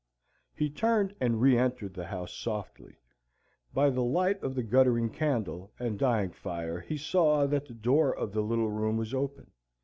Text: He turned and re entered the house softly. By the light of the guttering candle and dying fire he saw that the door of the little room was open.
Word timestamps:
He 0.55 0.71
turned 0.71 1.13
and 1.19 1.39
re 1.39 1.55
entered 1.55 1.93
the 1.93 2.07
house 2.07 2.33
softly. 2.33 2.95
By 3.71 3.91
the 3.91 4.01
light 4.03 4.41
of 4.41 4.55
the 4.55 4.63
guttering 4.63 5.11
candle 5.11 5.71
and 5.77 5.99
dying 5.99 6.31
fire 6.31 6.79
he 6.79 6.97
saw 6.97 7.45
that 7.45 7.67
the 7.67 7.75
door 7.75 8.11
of 8.15 8.31
the 8.33 8.41
little 8.41 8.71
room 8.71 8.97
was 8.97 9.13
open. 9.13 9.51